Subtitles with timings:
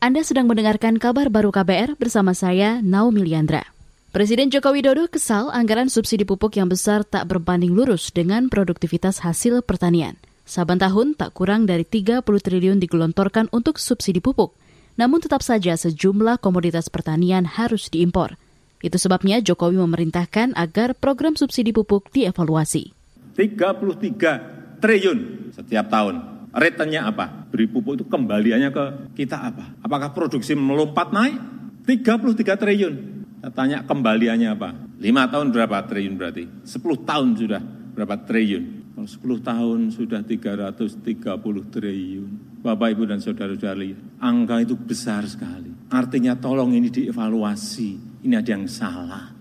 [0.00, 3.68] Anda sedang mendengarkan kabar baru KBR bersama saya, Naomi Liandra.
[4.16, 9.60] Presiden Joko Widodo kesal anggaran subsidi pupuk yang besar tak berbanding lurus dengan produktivitas hasil
[9.60, 10.16] pertanian.
[10.48, 14.56] Saban tahun tak kurang dari 30 triliun digelontorkan untuk subsidi pupuk.
[14.96, 18.40] Namun tetap saja sejumlah komoditas pertanian harus diimpor.
[18.80, 22.96] Itu sebabnya Jokowi memerintahkan agar program subsidi pupuk dievaluasi.
[23.36, 27.39] 33 triliun setiap tahun Retenya apa?
[27.50, 28.84] Beri pupuk itu kembaliannya ke
[29.18, 29.74] kita apa?
[29.82, 31.36] Apakah produksi melompat naik?
[31.84, 32.94] 33 triliun.
[33.42, 34.70] Saya tanya kembaliannya apa?
[35.02, 36.44] 5 tahun berapa triliun berarti?
[36.62, 37.62] 10 tahun sudah
[37.98, 38.94] berapa triliun?
[38.94, 42.30] Kalau 10 tahun sudah 330 triliun.
[42.60, 45.72] Bapak, Ibu, dan Saudara-saudari, angka itu besar sekali.
[45.88, 48.22] Artinya tolong ini dievaluasi.
[48.28, 49.32] Ini ada yang salah.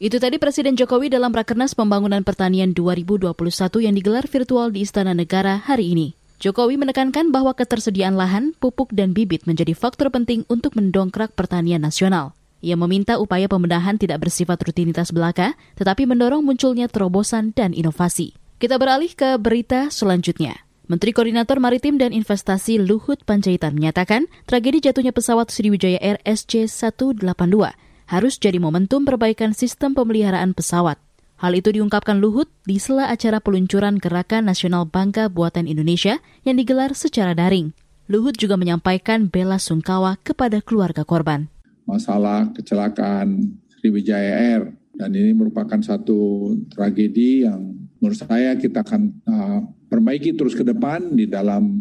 [0.00, 3.36] Itu tadi Presiden Jokowi dalam Rakernas Pembangunan Pertanian 2021
[3.84, 6.19] yang digelar virtual di Istana Negara hari ini.
[6.40, 12.32] Jokowi menekankan bahwa ketersediaan lahan, pupuk, dan bibit menjadi faktor penting untuk mendongkrak pertanian nasional.
[12.64, 18.32] Ia meminta upaya pembenahan tidak bersifat rutinitas belaka, tetapi mendorong munculnya terobosan dan inovasi.
[18.56, 20.64] Kita beralih ke berita selanjutnya.
[20.88, 27.76] Menteri Koordinator Maritim dan Investasi Luhut Panjaitan menyatakan tragedi jatuhnya pesawat Sriwijaya Air SC-182
[28.08, 30.96] harus jadi momentum perbaikan sistem pemeliharaan pesawat.
[31.40, 36.92] Hal itu diungkapkan Luhut di sela acara peluncuran Gerakan Nasional Bangga Buatan Indonesia yang digelar
[36.92, 37.72] secara daring.
[38.12, 41.48] Luhut juga menyampaikan bela sungkawa kepada keluarga korban.
[41.88, 47.72] Masalah kecelakaan Sriwijaya Air dan ini merupakan satu tragedi yang
[48.04, 51.80] menurut saya kita akan uh, perbaiki terus ke depan di dalam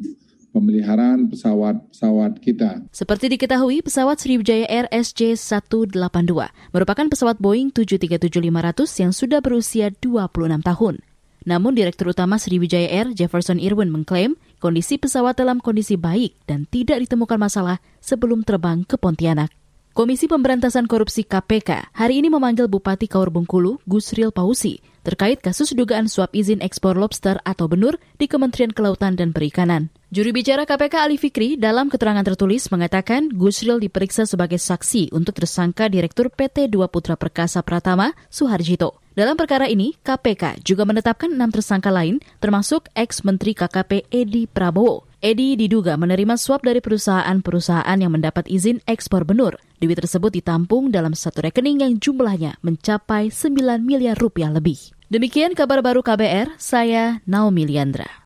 [0.59, 2.83] pemeliharaan pesawat-pesawat kita.
[2.91, 6.31] Seperti diketahui, pesawat Sriwijaya Air SJ182
[6.75, 10.99] merupakan pesawat Boeing 737-500 yang sudah berusia 26 tahun.
[11.47, 16.99] Namun Direktur Utama Sriwijaya Air Jefferson Irwin mengklaim kondisi pesawat dalam kondisi baik dan tidak
[17.07, 19.55] ditemukan masalah sebelum terbang ke Pontianak.
[19.89, 26.05] Komisi Pemberantasan Korupsi KPK hari ini memanggil Bupati Kaur Bengkulu, Gusril Pausi, terkait kasus dugaan
[26.05, 29.89] suap izin ekspor lobster atau benur di Kementerian Kelautan dan Perikanan.
[30.13, 35.89] Juri bicara KPK Ali Fikri dalam keterangan tertulis mengatakan Gusril diperiksa sebagai saksi untuk tersangka
[35.89, 39.01] Direktur PT Dua Putra Perkasa Pratama, Suharjito.
[39.17, 45.08] Dalam perkara ini, KPK juga menetapkan enam tersangka lain, termasuk ex-Menteri KKP Edi Prabowo.
[45.19, 49.59] Edi diduga menerima suap dari perusahaan-perusahaan yang mendapat izin ekspor benur.
[49.83, 54.79] Duit tersebut ditampung dalam satu rekening yang jumlahnya mencapai 9 miliar rupiah lebih.
[55.11, 58.09] Demikian kabar baru KBR, saya Naomi Liandra.